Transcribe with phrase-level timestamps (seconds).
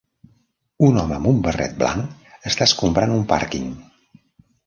[0.87, 3.67] Un home amb un barret blanc està escombrant un pàrquing.